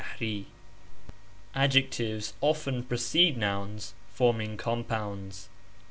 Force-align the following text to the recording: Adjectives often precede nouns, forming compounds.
Adjectives 1.53 2.33
often 2.41 2.81
precede 2.81 3.37
nouns, 3.37 3.93
forming 4.11 4.57
compounds. 4.57 5.47